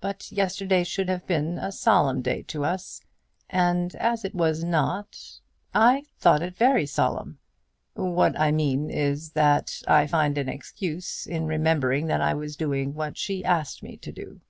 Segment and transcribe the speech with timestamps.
[0.00, 3.02] But yesterday should have been a solemn day to us;
[3.50, 5.40] and as it was not"
[5.90, 7.38] "I thought it very solemn."
[7.92, 12.94] "What I mean is that I find an excuse in remembering that I was doing
[12.94, 14.40] what she asked me to do."